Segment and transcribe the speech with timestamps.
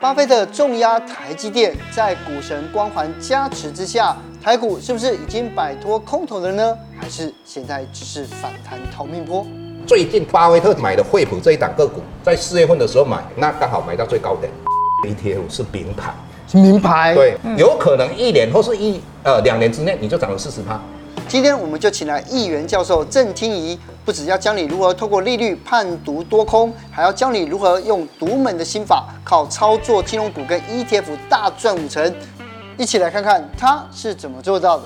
[0.00, 6.78] 巴菲特重压台积电，在股神光环加持之下，台股是不是已经摆脱空头了呢？
[6.96, 9.44] 还是现在只是反弹逃命波？
[9.88, 14.52] 最近巴菲特买的惠普这一档个股，在四月份的时候买，那刚好买到最高点。
[15.04, 16.14] ETF 是名牌，
[16.46, 20.80] 是名牌，对，有可能一年或是一呃两年之内你就涨了四十趴。
[21.26, 23.76] 今天我们就请来议员教授郑厅宜，
[24.08, 32.10] 不只要教你如何透过利率判读多空，还要教你如何用独门的心法，靠操作金融股跟 ETF 大赚五成。
[32.78, 34.84] 一起来看看他是怎么做到的。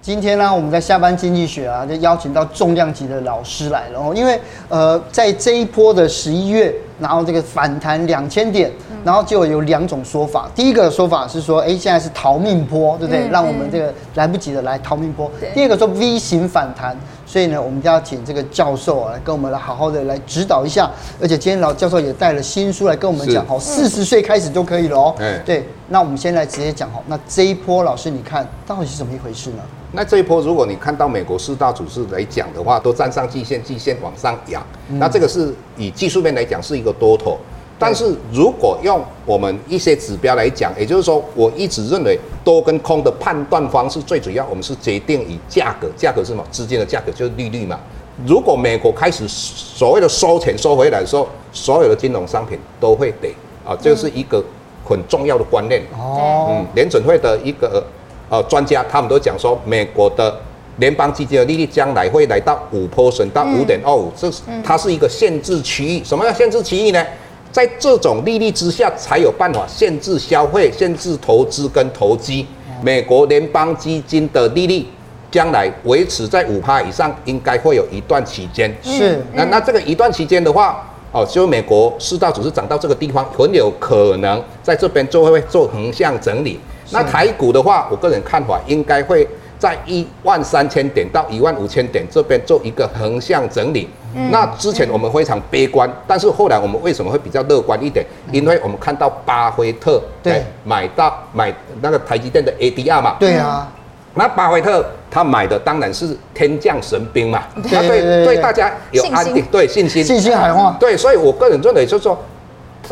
[0.00, 4.14] 今天呢，我们在下班经济学啊，就邀请到重量级的老师来了。
[4.14, 8.70] 因为呃，在这一波的十一月，然后这个反弹两千点。
[9.04, 13.26] 然后就有两种说法，第一个说法是说，哎，现在是逃命波，对不对？
[13.26, 15.30] 嗯、让我们这个来不及的来逃命波。
[15.52, 20.90] 第二个说 V 型反弹，所以呢，我们就要请这个教授啊，来跟我们来好好的来指导一下。
[21.20, 25.14] 而且今天老教授也带了新书来跟我们讲，好，四十岁开始就可以了哦。
[25.18, 29.62] 嗯、对，那我们先来直接讲，好，那这一波老师你看到底是怎么一回事呢？
[29.94, 37.38] 那这一波如果你看到美国四大指数来讲的话，都站上季线，季线往上扬，嗯、那这个是以技术面来讲是一个多头。
[37.76, 46.44] 但是如果用我们一些指标来讲，也就是说，我一直认为多跟空的判断方式最主要，我们是决定以价格，价格是什么？
[46.52, 47.78] 资金的价格就是利率嘛。
[48.24, 53.34] 如果美国开始所谓的收钱收回来的时候，所有的金融商品都会跌
[53.66, 54.42] 啊，这是一个
[54.84, 55.82] 很重要的观念。
[55.98, 57.84] 哦，嗯，联准会的一个
[58.28, 60.34] 呃专家，他们都讲说，美国的
[60.76, 66.02] 联邦基金的利率将来会来到五 percent 到五点二五，这是它是一个限制区域。
[66.04, 67.04] 什么叫限制区域呢？
[67.52, 72.44] 在这种利率之下，才有办法限制消费、限制投资跟投机。
[72.82, 74.84] 美国联邦基金的利率
[75.30, 78.68] 将来维持在五趴以上，应该会有一段期间。
[78.82, 86.58] 是，那那这个一段期间的话，哦，就美国四大指数涨到这个地方，很有可能在这边就会做横向整理。
[86.98, 87.04] 是。
[87.04, 89.26] 那台股的话，我个人看法应该会
[89.58, 93.88] 在一万三千点到一万五千点这边做一个横向整理。
[94.30, 98.06] 那之前我们非常悲观，但是后来我们为什么会比较乐观一点？
[98.30, 100.40] 因为我们看到巴菲特对。
[100.62, 103.68] 买到买那个台积电的 ADR 嘛，对啊，
[104.14, 110.04] 那巴菲特他买的当然是天降神兵嘛，他对对大家有安定对信心。
[110.04, 112.16] 信心海话，对，所以我个人认为就是说，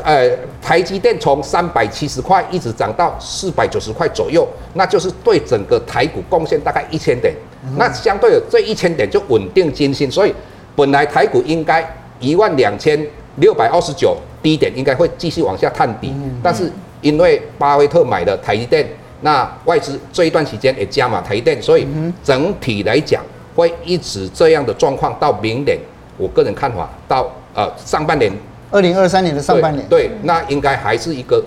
[0.03, 0.31] 呃，
[0.63, 7.35] 台积电从三百七十块一直涨到四百九十块左右，那就是对整个台股贡献大概一千点，
[7.77, 10.35] 那相对的这一千点就稳定军心，所以。
[10.75, 11.87] 本来台股应该
[12.19, 12.99] 一万两千
[13.37, 16.11] 六百二十九低点应该会继续往下探底，
[16.43, 16.73] 但是
[17.03, 18.89] 因为巴菲特买的台积电，
[19.21, 21.87] 那外资这一段时间也加码台积电，所以
[22.25, 23.23] 整体来讲
[23.55, 25.79] 会一直这样的状况到明年。
[26.17, 28.33] 我个人看法到呃上半年，
[28.73, 31.45] 二零二三年的上半年，对，那应该还是一个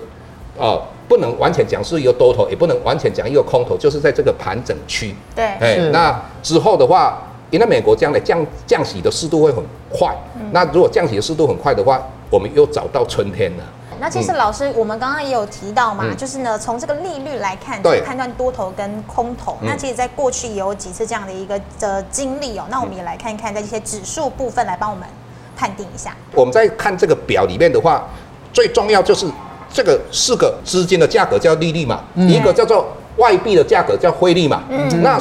[0.58, 5.13] 呃不能完全讲是一个多头，也不能完全讲一个空头，就是在这个盘整区。
[5.36, 7.22] 对，哎，那之后的话。
[7.52, 13.63] 因为美国将来降降息的速度会很快，嗯、那如果降息的速度很快的话，我们又找到春天了。
[14.00, 19.57] 那其实老师，嗯、我们刚刚也有提到嘛，嗯、就是呢，从这个利率来看，对判断多头跟空头。
[19.62, 22.66] 嗯、那其实，在过去也有几次这样的一个的经历哦。
[22.69, 25.07] 那我们也来看一看，在这些指数部分来帮我们
[25.55, 26.16] 判定一下。
[26.33, 28.07] 我们在看这个表里面的话，
[28.51, 29.25] 最重要就是
[29.71, 34.63] 这个四个资金的价格叫利率嘛，嗯、一个叫做外币的价格叫汇率嘛。
[34.69, 35.19] 嗯，那。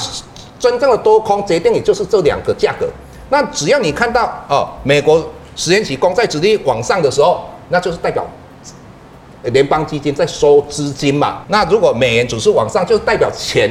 [0.56, 2.89] 真正的多空决定也就是这两个价格。
[3.28, 5.23] 那只要你看到哦，美国
[5.55, 8.25] 十年期公债殖利率往上的时候，那就是代表
[9.43, 11.43] 联邦基金在收资金嘛。
[11.49, 13.69] 那如果美元指数往上，就代表钱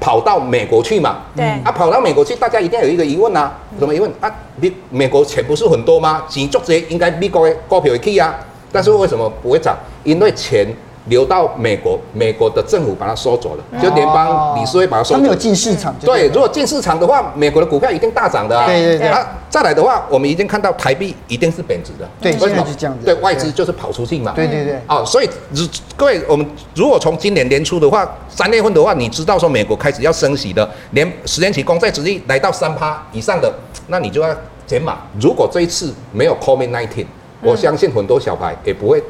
[0.00, 1.18] 跑到美国去嘛。
[1.34, 1.44] 对。
[1.64, 4.32] 啊，跑到美国去，大家一定要有一个疑问呐、啊，什么疑问啊？
[4.56, 6.24] 美美国钱不是很多吗？
[6.28, 8.34] 钱足些应该美国的股票会去啊，
[8.72, 9.76] 但是为什么不会涨？
[10.04, 10.66] 因为钱。
[11.06, 15.18] 流到美国，美国的政府把它收走了，就联邦理事会把它收走了。
[15.20, 15.94] 他没有进市场。
[16.00, 18.66] 对，如果进市场的话，美国的股票一定大涨的啊。
[18.66, 19.08] 对对对。
[19.08, 22.08] 啊，再来的话，我们已经看到台币一定是贬值的。
[22.20, 23.04] 对，为什么是这样子？
[23.04, 24.32] 对，外资就是跑出去嘛。
[24.34, 24.78] 对对对。
[24.88, 25.30] 哦，所以
[25.96, 33.52] 各位，我们如果从今年年初的话，三月份的话，你知道说美国开始要升息的，连十年期公债殖利率来到三趴以上的，
[33.86, 34.34] 那你就要
[34.66, 34.98] 减码。
[35.20, 37.06] 如果这一次没有 COVID-19，
[37.42, 39.02] 我相信很多小白也不会。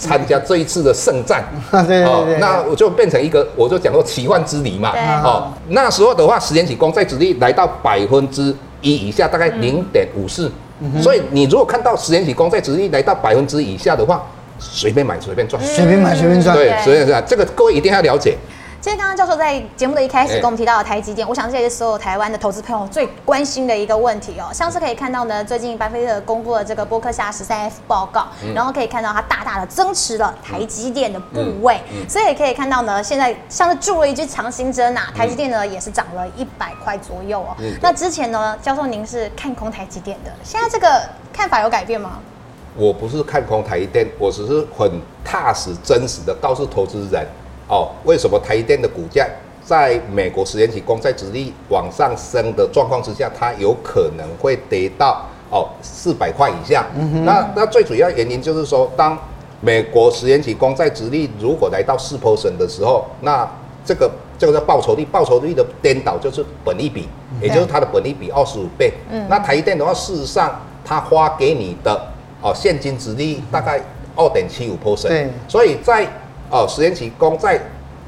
[0.00, 4.92] 参加这一次的圣战， 对对对，那我就变成一个，我就讲说奇幻之旅嘛，
[5.22, 10.50] 哦，那时候的话，十年期公债殖利率来到百分之一以下，大概零点五四，
[11.02, 14.24] 所以你如果看到十年期公债殖利率来到百分之以下的话，
[14.58, 17.22] 随便买随便赚，随便买随便赚，对，随便赚。
[17.26, 18.36] 这个各位一定要了解。
[18.80, 24.48] 其实刚刚教授在节目的一开始跟我们提到的台积电，我想这也是所有台湾的投资朋友最关心的一个问题哦。
[24.54, 31.78] 像是可以看到呢，最近巴菲特公布了这个波克夏十三 F 报告，然后可以看到它大大的增持了台积电的部位，
[32.08, 37.54] 所以也可以看到呢，现在像是注了一支强心针呐，台积电呢也是涨了一百块左右哦。
[37.82, 41.02] 那之前呢，教授您是看空台积电的，现在这个
[41.34, 42.18] 看法有改变吗？
[42.76, 44.90] 我不是看空台积电，我只是很
[45.22, 47.26] 踏实、真实的告诉投资人，
[47.70, 49.24] 哦，为什么台积电的股价
[49.64, 56.84] 在美国十年期公债殖利率往上升的状况之下，它有可能会跌到哦四百块以下。
[56.96, 57.24] 嗯。
[57.24, 59.16] 那那最主要原因就是说，当
[59.60, 63.48] 美国十年期公债殖利率如果来到四 percent 的时候，那
[63.84, 67.08] 这个这个叫报酬率，报酬率的颠倒就是本利比，
[67.40, 68.92] 也就是它的本利比二十五倍。
[69.10, 69.24] 嗯。
[69.30, 72.06] 那台积电的话，事实上它花给你的。
[72.42, 73.78] 哦，现金殖利率大概
[74.16, 76.06] 二点七五 percent，所以在
[76.50, 77.58] 哦十年期公债，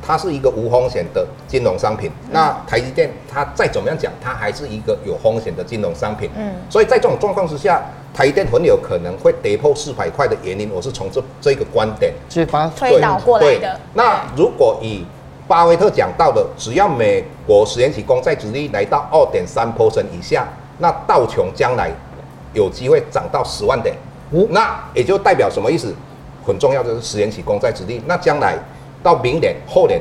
[0.04, 2.10] 它是一个无风险的金融商品。
[2.24, 6.28] 嗯、那台积电它再怎么样讲，它还是一个有风险的金融商品。
[6.36, 7.80] 嗯，所以在这种状况之下，
[8.12, 13.80] 台积电很有可能会跌破四百块的原因，我是从这这个观点去把它推导过来的。
[13.94, 15.06] 那如果以
[15.46, 20.48] 巴菲特讲到的，只要美国十年期公债殖利率来到二点三 percent 以下，
[20.78, 21.90] 那道琼将来
[22.54, 23.94] 有机会涨到十万点。
[24.48, 25.94] 那也就代表什么意思？
[26.44, 28.02] 很重要就是十年起公债殖利率。
[28.06, 28.56] 那将来
[29.02, 30.00] 到明年后年，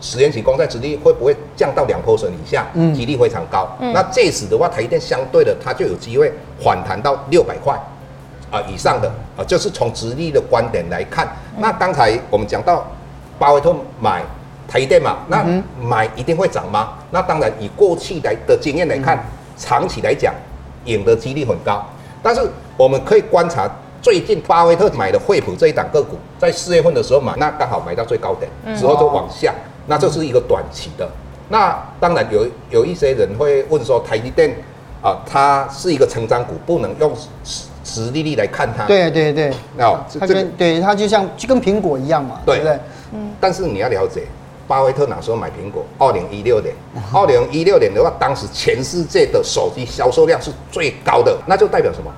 [0.00, 2.66] 十年起公债殖利率会不会降到两 percent 以下？
[2.74, 3.68] 嗯，几率非常高。
[3.80, 6.32] 嗯，那这时的话，台积电相对的，它就有机会
[6.62, 7.78] 反弹到六百块
[8.50, 11.26] 啊以上的啊，就是从殖利率的观点来看。
[11.58, 12.86] 那刚才我们讲到
[13.38, 14.22] 巴菲特买
[14.68, 15.44] 台积电嘛，那
[15.80, 16.94] 买一定会涨吗？
[17.10, 19.24] 那当然，以过去来的经验来看，
[19.56, 20.34] 长期来讲，
[20.84, 21.84] 赢的几率很高。
[22.22, 22.40] 但是
[22.76, 23.70] 我们可以观察
[24.04, 29.54] 最近巴菲特买的惠普这一档个股，在四月份的时候买，那刚好买到最高点，之后就往下，
[29.86, 31.08] 那这是一个短期的。
[31.48, 34.54] 那当然有有一些人会问说，台积电
[35.00, 37.10] 啊，它是一个成长股，不能用
[37.82, 38.84] 殖利率来看它。
[38.84, 42.78] 对对对，哦，它跟对它就像就跟苹果一样嘛，对不对？
[43.14, 43.30] 嗯。
[43.40, 44.24] 但是你要了解。
[44.66, 45.82] 巴菲特哪时候买苹果？
[45.98, 46.74] 二零一六年。
[47.12, 52.10] 二零一六年的话，当时全世界的手机销售量是最高的，那就代表什么？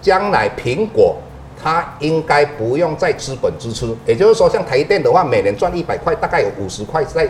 [0.00, 1.16] 将来苹果
[1.60, 7.28] 它应该不用再资本支出，也就是说，像台电的话，每年赚一百块，大概有五十块在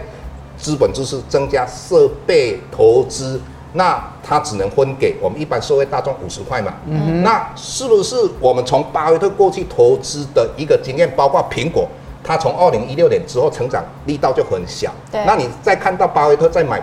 [0.58, 3.40] 资本支出增加设备投资，
[3.72, 6.74] 那它只能分给我们一般社会大众五十块嘛。
[6.86, 7.22] 嗯。
[7.22, 11.88] 那是不是我们从巴菲特过去投资的一个经验，包括苹果？
[12.22, 15.24] 它从二零一六年之后成长力道就很小，对。
[15.24, 16.82] 那你再看到巴菲特在买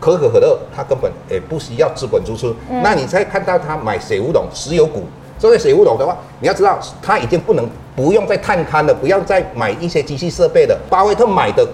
[0.00, 2.54] 可口可乐，它根本也不需要资本支出。
[2.70, 5.04] 嗯、那你再看到他买水乌龙石油股，
[5.38, 10.78] 这些水乌龙的话，你要知道他已经不能不用再探勘了，不要再买一些机器设备了。
[10.88, 11.66] 巴菲特买的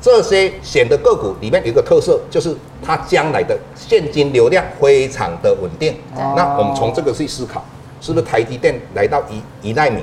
[0.00, 5.92] 这些选的个股里面有一个特色，就是它将来的现金流量非常的稳定。
[6.16, 7.64] 哦、那我们从这个去思考，
[8.00, 10.00] 是不是台积电来到一一奈米？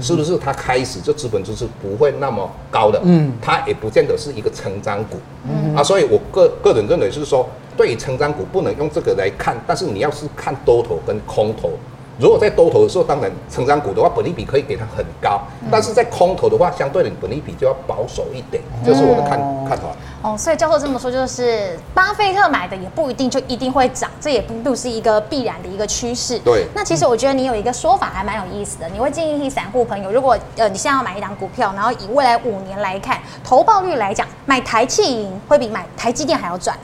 [0.00, 3.00] 是不是它开始这资本支出不会那么高的？
[3.04, 5.16] 嗯，它也不见得是一个成长股。
[5.48, 11.70] 嗯啊，所以我个个人认为是说，对于成长股不能用这个来看，但是你要是看多头跟空头。
[12.18, 15.38] 如果在多头的时候，当然成长股的话，本利比可以给它很高；
[15.70, 18.62] 但是在空头的话，相对的本利比就要保守一点。
[18.82, 19.38] 这是我的看
[19.68, 19.94] 看法。
[20.22, 26.38] 哦，所以教授这么说，就是巴菲特买的也不一定就一定会涨，这也不是一个必然的一个趋势。
[26.40, 26.66] 对。
[26.74, 36.76] 那其实我觉得你有一个说法还蛮有意思的，你会建议散户朋友，如果呃你现在要买一档股票，然后以未来五年来看，投报率来讲，买台气银会比买台积电还要赚。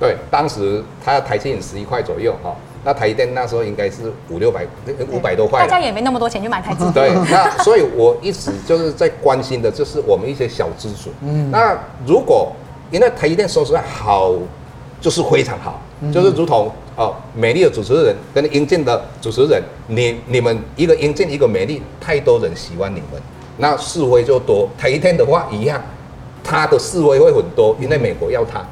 [0.00, 4.66] 对，当时他要台积电十一块左右哈，那台积电那时候应该是五六百
[5.10, 6.92] 五百多块，大家也没那么多钱去买台积电。
[6.92, 11.10] 对，那所以我一直就是在关心的，就是我们一些小资主。
[11.22, 12.52] 嗯，那如果
[12.90, 14.34] 因为台积电说实话好，
[15.00, 23.22] 就是非常好，嗯、就是如同哦，美丽的主持人跟英俊的主持人，你你们一个英俊一个美丽，太多人喜欢你们，
[23.58, 24.68] 那示威就多。
[24.76, 25.80] 台积电的话一样，
[26.42, 28.58] 他的示威会很多，因为美国要他。
[28.58, 28.66] 嗯，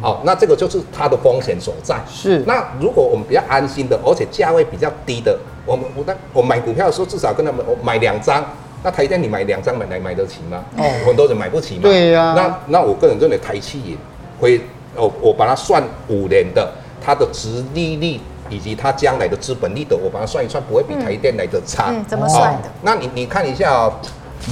[0.00, 1.96] 好，那这个就是它的风险所在。
[2.06, 8.44] 是，那如果我们比较安心的，而且价位比较低的，我们我那我买股票的时候，至少跟他们我买两张。
[8.82, 10.62] 那台电你买两张买来买得起吗？
[10.76, 11.80] 哦，很多人买不起嘛。
[11.84, 12.34] 对呀、啊。
[12.36, 13.96] 那那我个人认为台企银
[14.38, 14.60] 会，
[14.94, 16.70] 我，我把它算五年的，
[17.02, 21.86] 它的值利率以及它将来的资本利得，我把它算一算，不会比台电来的差。
[21.88, 22.68] 嗯，怎么算的？
[22.82, 23.92] 那你你看一下哦，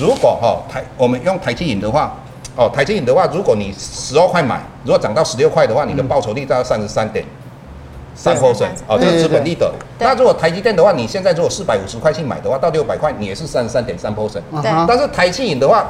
[0.00, 2.16] 如果哈台我们用台企银的话。
[2.56, 7.24] 哦，台积电的话，如果你十二块买，如果涨到十六块的话，你的报酬率大概三十三点
[8.14, 9.72] 三 percent 哦，这是资本利得。
[9.98, 14.42] 那如果台积电的话，你现在如果四百五十块去买的话，到六百块你也是三十三点三 percent。
[14.60, 14.86] 对。
[14.86, 15.86] 但是台积影的话，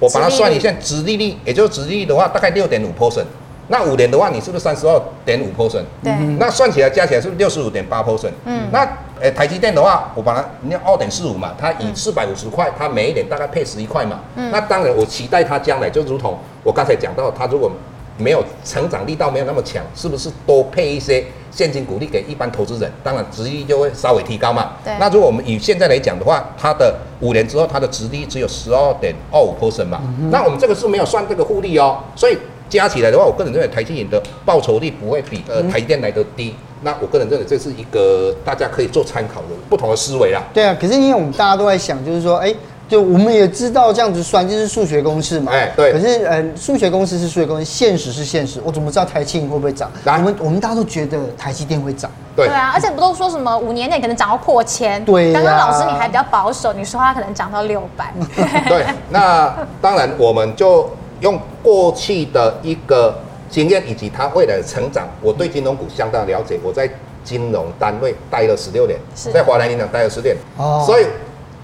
[0.00, 3.26] 我把它算一下，殖利率，也就是殖利率的话，大概六点五 percent。
[3.68, 5.84] 那五年的话，你是不是三十二点五 percent？
[6.02, 6.12] 对。
[6.38, 8.30] 那算起来加起来是不是六十五点八 percent？
[8.46, 8.68] 嗯。
[8.72, 8.88] 那
[9.20, 14.20] 诶，台积电的话，我把它你要二点四五嘛，它以四百五十块，它每一年大概配十一块嘛。
[14.36, 14.50] 嗯。
[14.50, 17.70] 那当然，我期待它将来就如同我刚才讲到，它如果
[18.18, 22.90] 没有成长力道没有那么强，是不是多配一些现金股利给一般投资人？
[23.02, 24.72] 当然，殖利率就会稍微提高嘛。
[24.84, 24.92] 对。
[25.00, 30.00] 那如果我们以现在来讲的话，它的五年之后，它的殖利率只有十二点二五 percent 嘛。
[30.20, 32.36] 嗯、那我们这个是没有算这个复利哦，所以。
[32.68, 36.52] 加起来的话，我个人认为台积电的报酬率不会比呃台积电来得低。
[36.52, 40.42] 嗯、那我个人认为这是一个大家可以做参考的不同的思维啦。
[40.52, 42.56] 对啊，可是因为我们大家都在想，就是说，哎、欸，
[42.86, 45.52] 就我们也知道这样子算就是数学公式嘛。
[45.52, 45.92] 哎、欸，对。
[45.92, 48.60] 可是呃，数学公式是数学公式，现实是现实。
[48.62, 49.90] 我怎么知道台积电会不会涨？
[50.04, 52.10] 我们我们大家都觉得台积电会涨。
[52.36, 52.46] 对。
[52.46, 55.02] 对啊，而且不都说什么五年内可能涨到破千？
[55.04, 55.40] 对、啊。
[55.40, 58.12] 刚刚老师你还比较保守，你说它可能涨到六百。
[58.68, 58.84] 对。
[59.08, 60.88] 那当然我们就
[61.20, 63.18] 用过去的一个。
[63.48, 66.58] 经验以及它未来的成长，我对金融股相当了解。
[66.62, 66.88] 我在
[67.24, 68.98] 金融单位待了十六年，
[69.32, 71.06] 在华南银行待了十年，哦，所以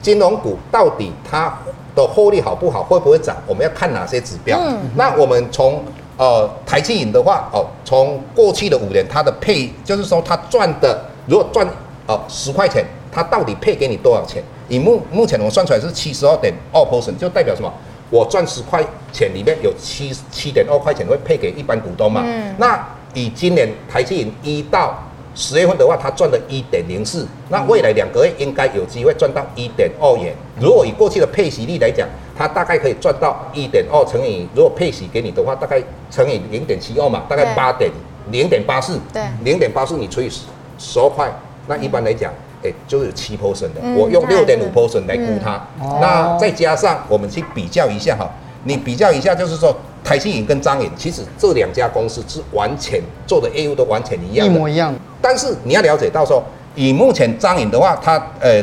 [0.01, 1.57] 金融股到底它
[1.95, 4.59] 的获利好不好，会不会涨，我们要看哪些指标？
[4.61, 5.83] 嗯，那我们从
[6.17, 11.67] 呃台积银的话，哦，从过去的五年它的配，就是说它赚的，如果赚
[12.07, 14.43] 哦十块钱，它到底配给你多少钱？
[14.69, 17.71] 以目目前我算出来是七十二点二 percent，就代表什么？
[18.12, 22.23] 我赚十块钱，里面有七七点二块钱会配给一般股东嘛？
[22.23, 22.54] 嗯。
[22.59, 24.95] 那以今年台积银一到
[25.35, 27.26] 十月份的话，它赚了一点零四。
[27.49, 30.35] 那未来两个月应该有机会赚到一点二元。
[30.61, 37.90] 如果以过去的配息率来讲，它大概可以赚到一点二乘以，如果配息给你的话，大概乘以零点七二嘛，大概八点
[38.31, 39.00] 零点八四。
[39.11, 39.23] 对。
[39.42, 40.42] 零点八四你除以十
[40.76, 41.33] 十二块，
[41.66, 42.31] 那一般来讲。
[42.62, 48.31] 哎、欸，就是有七 percent 的，嗯、我用六点五 percent 来估它，嗯、那再加上我们去比较一下哈，
[48.64, 54.95] 你比较一下，就是说台积银跟张银，其实这两家公司是完全做的业务都完全一样，一模一样。
[55.21, 56.42] 但是你要了解到说，
[56.75, 58.62] 以目前张银的话，它呃，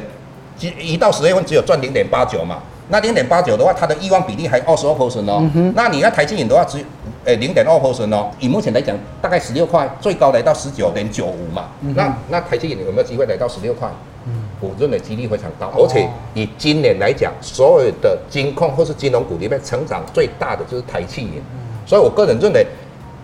[0.79, 2.59] 一到十月份只有赚零点八九嘛。
[2.89, 5.47] 那零点八九的话，它的益旺比例还二十二 percent 哦。
[5.53, 6.83] 嗯、那你要台积银的话，只
[7.23, 8.29] 诶零点二 percent 哦。
[8.39, 11.69] 以目前来讲，大概十六块，最高来到十九点九五嘛。
[11.81, 13.87] 嗯、那那台积银有没有机会来到十六块？
[14.25, 15.71] 嗯，我认为几率非常高。
[15.77, 21.33] 而且以今年来讲，所有的金控或是金融股里面成长最大的就是台积银。
[21.37, 22.65] 嗯、所以我个人认为，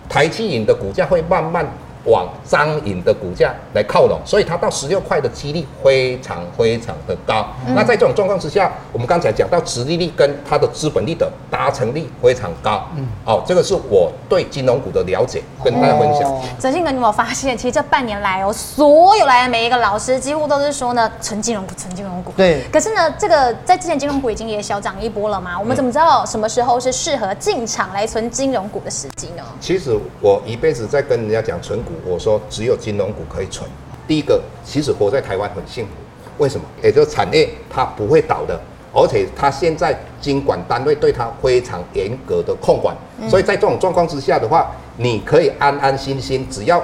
[0.08, 1.66] 台积银的股价会慢慢。
[2.06, 7.46] 往张颖的股价来靠拢，所以它到十六块的几率非常非常的高。
[7.66, 12.86] 嗯、那在这种状况之下，我们刚才讲到殖利率跟它的资本利的达成率非常高。
[12.96, 16.32] 嗯，好、哦，这个是我对金融股的了解，跟大家分享。
[16.60, 22.32] 陈信哥，你有没有发现，其实这半年来哦，所有来的每一个老师几乎都是说呢，纯金融股，纯金融股。
[22.36, 22.62] 对。
[22.72, 29.42] 可是呢，这个在之前金融股已经也小涨一波了嘛，我们怎么知道什么时候是适合进场来存金融股的时机呢？
[29.60, 31.92] 其实我一辈子在跟人家讲存股。
[32.04, 33.68] 我说只有金融股可以存。
[34.06, 35.90] 第一个，其实活在台湾很幸福，
[36.38, 36.64] 为什么？
[36.82, 38.60] 也就是产业它不会倒的，
[38.92, 42.96] 而且它现在经管单位对它非常严格的控管，
[43.28, 46.82] 所以在这种状况之下的话，你可以安安心心，只要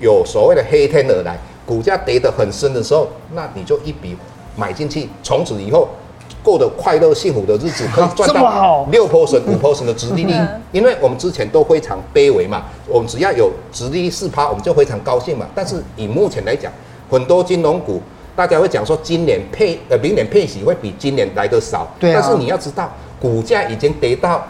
[0.00, 4.16] 有所谓的黑天鹅来，股价跌得很深的时候，那你就一笔
[4.56, 5.88] 买进去，从此以后。
[6.42, 10.32] 过得快乐幸福的日子，可以赚 到六 percent、五 percent 的殖利率，
[10.72, 15.46] 因为我们之前都非常卑微嘛，我们只要有殖利率四趴，我们就非常高兴嘛。
[15.54, 16.72] 但是以目前来讲，
[17.10, 18.00] 很多金融股，
[18.34, 22.20] 大家会讲说今年配呃明年配息会比今年来的少，对啊。
[22.20, 24.42] 但是你要知道，股价已经跌到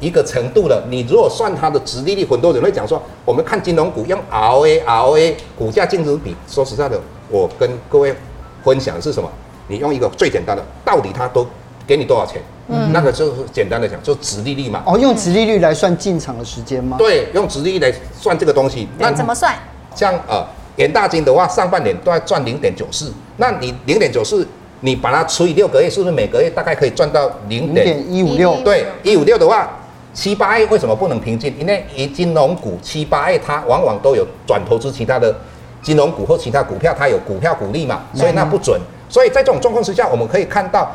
[0.00, 6.36] 一个程度了，你如果算它的殖利率，很多人会讲说，我们看金融股用 ROA、ROA 股价净值比。
[6.46, 7.00] 说实在的，
[7.30, 8.14] 我跟各位
[8.62, 9.30] 分享的是什么？
[9.68, 11.46] 你用一个最简单的，到底它都
[11.86, 12.40] 给你多少钱？
[12.68, 14.82] 嗯，那个就是简单的讲，就殖利率嘛。
[14.86, 16.96] 哦，用殖利率来算进场的时间吗？
[16.98, 18.88] 对，用殖利率来算这个东西。
[18.98, 19.54] 那怎么算？
[19.94, 20.42] 像呃，
[20.76, 23.12] 元大金的话，上半年都要赚零点九四。
[23.36, 24.46] 那你零点九四，
[24.80, 28.56] 你把它除以六个月，是不是每个月大概可以赚到零点一五六？
[28.64, 29.70] 对，一五六的话，
[30.14, 31.54] 七八月为什么不能平均？
[31.58, 35.34] 因为以金融股七八月它往往都有转投资其他的
[35.82, 38.80] 金融股或其他股票，它有股票股利嘛，所以那不准。
[39.14, 40.90] 所以在这种状况之下，我们可以看到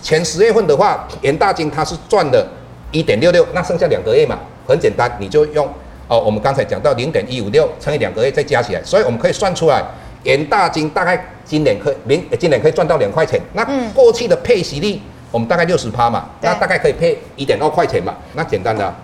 [0.00, 2.46] 前十月份的话，元大金它是赚了
[2.92, 5.66] 一点六六，那剩下两个月嘛，很简单，你就用
[6.06, 9.82] 哦，我们刚才讲到零点一五六乘以两个月再加起来，所以我们可以算出来，
[10.22, 13.40] 元大金大概今年可以明今年可以赚到两块钱。
[13.54, 15.00] 那过去的配息率
[15.32, 18.14] 我们大概六十趴嘛，那大概可以配一点二块钱嘛。
[18.34, 18.94] 那简单的，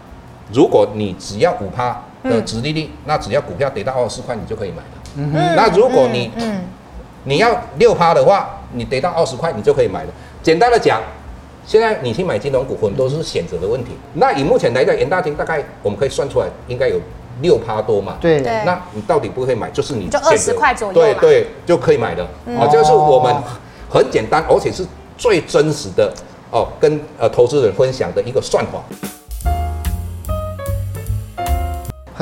[0.52, 4.84] 如果你只要五趴的殖利率，那只要股票跌到二十四块，你就可以买了。
[5.16, 5.56] 嗯哼。
[5.56, 6.30] 那如果你
[7.24, 10.10] 你要六趴的话，你得到二十块，你就可以买了。
[10.42, 11.00] 简单的讲，
[11.64, 13.92] 现在你去买金融股，很多是选择的问题。
[14.14, 17.00] 那以目前来讲，严大金大概我们可以算出来，应该有
[17.40, 18.16] 六趴多嘛。
[18.20, 18.40] 对。
[18.40, 20.94] 那你到底不会买，就是你就二十块左右。
[20.94, 22.24] 对对，就可以买的。
[22.46, 23.34] 哦，这是我们
[23.88, 24.84] 很简单，而且是
[25.16, 26.12] 最真实的
[26.50, 28.82] 哦，跟呃投资人分享的一个算法。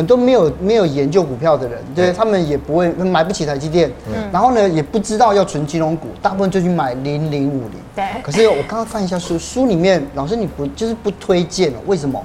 [0.00, 7.72] 很多没有没有研究股票的人，对，他们也不会买不起台积电，嗯，然后呢也不知道要存金融股，大部分就去买零零五零。
[7.94, 8.06] 对。
[8.22, 11.78] 可是我刚刚翻一下书，书里面老师你不就是不推荐了？
[11.84, 12.18] 为什么？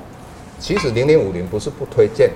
[0.57, 2.29] 其实零零五零不是不推荐，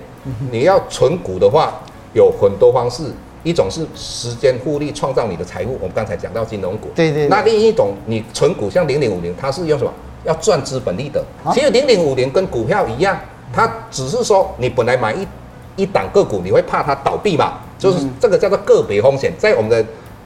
[0.52, 1.80] 你要存股的话
[2.12, 3.04] 有很多方式，
[3.42, 7.30] 一种是时间复利创造你的财富，我们刚才讲到金融股，对对。
[7.30, 9.94] 那另一种你存股像零零五零，它是用什么？
[10.26, 11.24] 要赚资本利得。
[11.54, 13.18] 其实零零五零跟股票一样。
[13.54, 15.28] 它只是说，你本来买一
[15.76, 17.54] 一档个股，你会怕它倒闭嘛？
[17.78, 19.84] 就是这个叫做个别风险，在我们的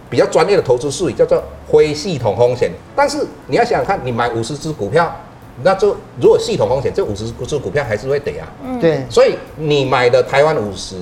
[0.09, 2.71] 比较专业的投资术语叫做非系统风险。
[2.95, 5.15] 但是你要想想看，你买五十只股票，
[5.61, 8.47] 那就如果系统风险，这五十只股票还是会跌啊。
[8.63, 9.05] 嗯，对。
[9.09, 10.95] 所以你买的台湾五十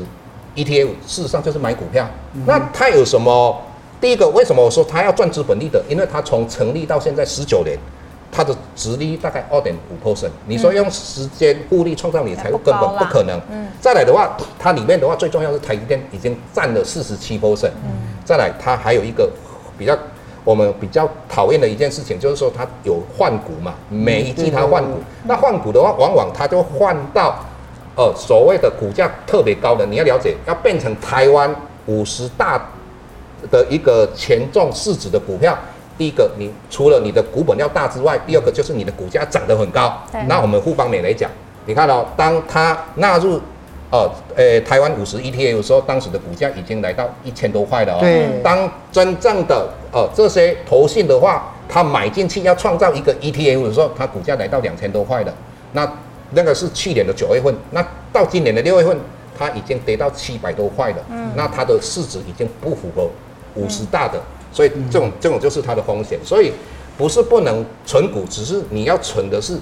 [0.56, 2.08] ETF，事实上就是买股票。
[2.46, 3.58] 那它有什么？
[4.02, 5.82] 第一个，为什么我说它要赚资本利得？
[5.88, 7.78] 因为它从成立到现在十九年。
[8.32, 13.38] 它的值率大概二点五 percent，你说用时间复利创造你的财富根本不可能。
[13.52, 17.72] 嗯，再来的话，它里面的话最重要是台积电已经占了四十七 percent。
[17.84, 17.92] 嗯，
[18.24, 19.30] 再来它还有一个
[19.78, 19.98] 比较
[20.46, 27.38] 我们比较讨厌的一件事情，就是说它有换股嘛，每一季它换股，那换股的话，往往它就换到
[27.98, 31.54] 呃所谓的股价特别高的，你要了解，要变成台湾
[31.86, 32.70] 五十大
[33.52, 35.58] 的一个权重市值的股票。
[36.02, 39.96] 第一个，你除了你的股本要大之外，第二个就是你的股价涨得很高。
[40.26, 41.30] 那我们富邦美来讲，
[41.68, 43.40] 你看到、哦、当它纳入
[43.92, 48.00] 呃呃台湾五十 ETF 的时候，当时的股价已经来到一千多块了哦。
[48.00, 48.42] 对。
[48.42, 55.32] 当真正的呃这些投信的话，它买进去要创造一个 ETF 的时候，它股价来到两千多块了。
[55.74, 55.88] 那
[56.32, 58.98] 那个是去年的九月份，那到今年的六月份，
[59.38, 60.98] 它已经跌到七百多块了。
[61.12, 61.30] 嗯。
[61.36, 63.08] 那它的市值已经不符合
[63.54, 64.18] 五十大的。
[64.18, 66.52] 嗯所以这种这种就是它的风险，所以
[66.98, 69.58] 不是不能存股，只是你要存的是，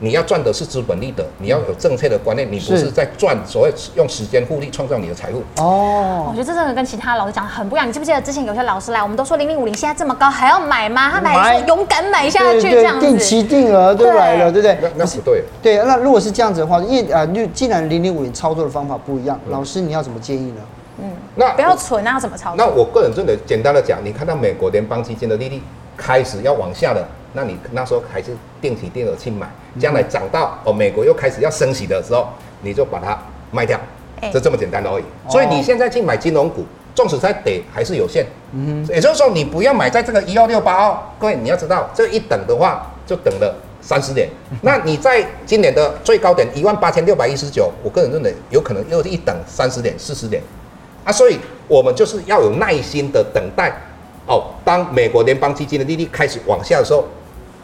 [0.00, 5.42] 你要赚的是资本利得，你要有正确的观念，你不是在赚所谓用时间复利创造你的财富。
[5.62, 7.88] 哦，我觉得这真的跟其他老师讲的很不一样。
[7.88, 11.08] 你记不记得之前有些老师来，我们都说零零五零现在这么高还要买吗？
[11.08, 14.76] 他们还说勇敢买下去这样子，定期定额都来了，对不对？
[14.82, 15.44] 那那不对。
[15.62, 20.62] 对，那如果是这样子的话，因为啊，就既然零零五零操作的方法不一样，老师你要怎么建议呢？
[20.98, 22.56] 嗯，那不要存啊，怎么操作？
[22.56, 25.60] 那我个人真的简单的讲，你看到美国联邦基金的利率
[25.96, 29.48] 开始要往下了，那你那时候还是定期定额去买，
[29.80, 32.28] 将来涨到哦美国又开始要升息的时候，
[32.60, 33.18] 你就把它
[33.50, 33.80] 卖掉，
[34.32, 35.04] 就这么简单而已。
[35.30, 38.26] 所以你现在去买金融股，纵使在跌还是有限。
[38.52, 44.28] 嗯，也就是说你不要买在这个一二六八哦，各位你要知道这一等的话就等了三十年。
[44.60, 50.42] 那你在今年的最高点一万八千六百一十九，我个人认为有可能又是一等三十点、四十年。
[51.04, 51.38] 啊，所以
[51.68, 53.72] 我们就是要有耐心的等待，
[54.26, 57.04] 哦，当美国联邦基金的利率开始往下的时候，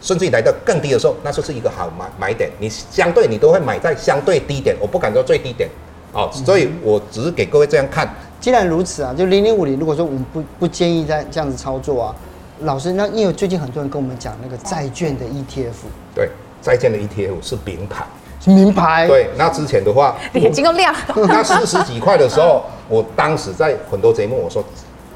[0.01, 2.49] 甚至于来到更低的时候，那就是一个好买买点。
[2.59, 5.69] 你相对你都会买在相对低点，我不敢说最低点，
[6.13, 8.07] 哦，所以我只是给各位这样看。
[8.39, 12.15] 既然如此啊，就零零五零，如果说我们不不建议在这样子操作啊，
[12.61, 15.73] 老师，那因为最近很多人跟我们讲那个债券的 ETF，
[16.15, 16.29] 对，
[16.61, 18.05] 债券的 ETF 是名牌。
[18.45, 20.99] 名牌对，那之前的话， 眼睛都亮了。
[21.27, 24.61] 那四十几块的时候，我当时在很多节目我说，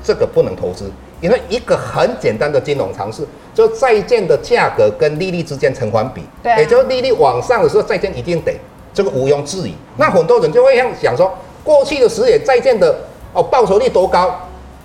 [0.04, 8.54] 这个不能投资，因为一个很简单的金融常识，就债券的价格跟利率之间成反比，对、啊，也就是利率往上的时候，债券一定得，
[8.94, 9.74] 这个毋庸置疑。
[9.98, 11.34] 那很多人就会这样想说，
[11.64, 12.96] 过去的十年债券的
[13.34, 14.34] 哦报酬率多高？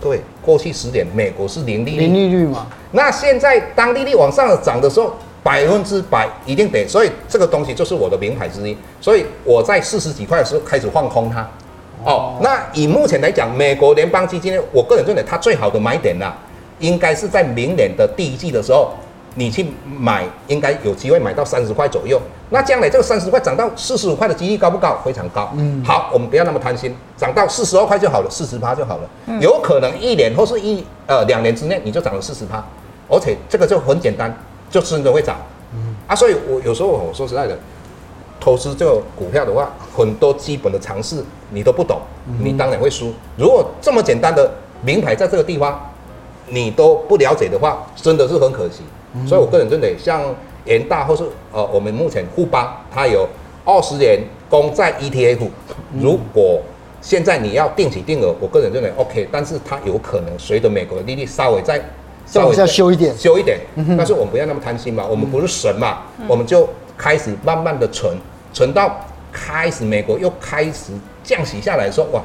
[0.01, 2.66] 对，过去十年美国是零利率，零利率嘛。
[2.92, 5.12] 那现在当利率往上涨的时候。
[5.40, 8.77] 百分之百一定得，所以这个东西就是我的名牌之一。
[9.01, 11.48] 所以我在四十几块的时候开始放空它。
[12.04, 16.37] 哦，那以目前来讲，美国联邦基金，我个人认为它最好的买点呢、啊，
[16.78, 18.92] 应该是在明年的第一季的时候，
[19.34, 19.66] 你去
[19.98, 22.20] 买，应该有机会买到三十块左右。
[22.50, 24.98] 那将来这个三十块涨到四十五块的几率高不高？
[25.04, 25.50] 非常高。
[25.56, 29.11] 嗯，好，我们不要那么贪心，涨到四十二块就好了，四十趴就好了。
[29.26, 32.64] 嗯、有可能一年或是一呃两年之内你就涨了四十趴，
[33.08, 34.34] 而且这个就很简单。
[34.70, 35.34] 就真的会涨，
[35.72, 37.58] 嗯啊，所以我有时候我说实在的，
[38.40, 42.01] 投资这个股票的话，很多基本的常识你都不懂，
[42.42, 43.12] 你当然会输。
[43.37, 44.51] 如果这么简单的
[44.83, 45.81] 名牌在这个地方，
[46.48, 48.83] 你都不了解的话，真的是很可惜。
[49.27, 50.22] 所以我个人认为，像
[50.64, 53.27] 元大或是呃我们目前富邦，它有
[53.64, 55.48] 二十年公债 ETF，
[56.01, 56.61] 如果
[57.01, 61.81] 现在你要定期定额，我个人认为 OK，但是它有可能随着美国的利率稍微再
[62.27, 63.59] 稍微再修一点，修一点，
[63.96, 68.14] 但是我们不要那么贪心嘛，我们不是神嘛，我们就开始慢慢的存，
[68.52, 69.00] 存到
[69.32, 72.20] 开始美国又开始降息下来的时候，哇。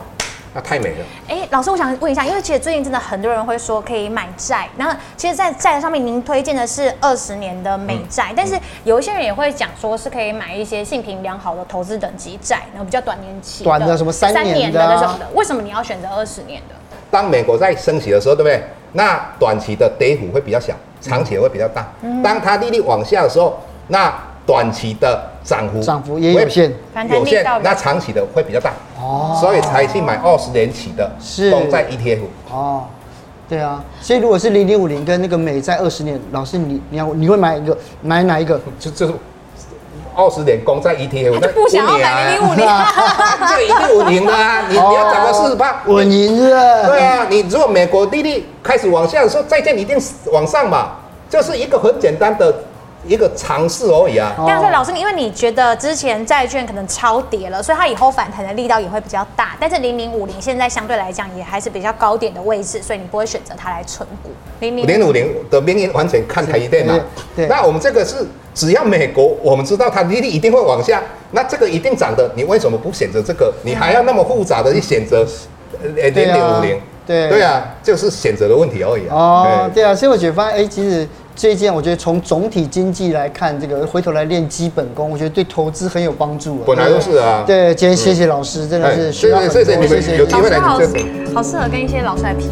[0.55, 0.97] 那太美了。
[1.27, 15.27] 哎、欸，老师，我想问一下，因为其实最近真的很多人会说可以买债，然后其实，在债上面您推荐的是二十年的美债，嗯、但是有一些人也会讲说是可以买一些性平良好的投资等级债，然后比较短年期的，短的什么三年的，那种的。
[15.33, 16.75] 为什么你要选择二十年的？
[17.09, 18.63] 当美国在升息的时候，对不对？
[18.91, 21.83] 那短期的跌幅会比较小，长期的会比较大。
[22.03, 24.13] 嗯、当它利率往下的时候，那
[24.45, 26.71] 短期的涨幅涨幅也有限，
[27.09, 31.09] 有限，那长期的会比较大哦，所以才去买二十年期的
[31.49, 32.19] 公债 ETF
[32.51, 32.83] 哦，
[33.47, 38.59] 对啊，所以如果是零零五零跟那个美债二十年，老师你你要你会买一个买哪一个？
[38.77, 39.13] 就就是
[40.15, 42.67] 二十年公债 ETF，那不想要买零零五零，
[43.47, 44.61] 这一定稳赢的啊！
[44.67, 46.87] 你你要涨个四十八，稳赢是吧？
[46.89, 49.97] 对啊，你如果美国利率开始往下的时候，债券一定
[50.33, 50.97] 往上嘛，
[51.29, 52.53] 就是一个很简单的。
[53.05, 54.33] 一个尝试而已啊。
[54.37, 59.57] 这样说，老师，因为你觉得之前债券可能超跌了，所以它以后反弹的力道也会比较大。
[59.59, 64.29] 但是零零五零现在相对来讲也还是比较高点的位置，所以你不会选择它来存股。
[64.59, 66.99] 零零五零的命运完全看台积电嘛。
[67.35, 67.47] 对。
[67.47, 73.53] 那我们这个是只要美国，我们知道它利率一定会往下，那这个一定涨的，你为什么不选择这个？
[73.63, 75.25] 你还要那么复杂的去选择
[75.83, 76.79] 零零五零？
[77.05, 77.29] 对。
[77.29, 79.15] 对啊，就是选择的问题而已啊。
[79.15, 81.07] 哦，对啊，所以我觉得发现，哎，其实。
[81.35, 86.57] 这一件我觉得从总体经济来看，这个回头来练基本功，我觉得对投资很有帮助。
[86.65, 87.43] 本来就是啊。
[87.45, 89.63] 对，今天谢谢老师，真的是学到很多。
[89.87, 90.79] 谢谢，有机会来，好
[91.41, 92.43] 适合跟一些老师来 PK。